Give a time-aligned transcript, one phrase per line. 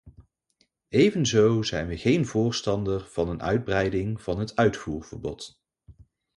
[0.89, 5.61] Evenzo zijn we geen voorstander van een uitbreiding van het uitvoerverbod.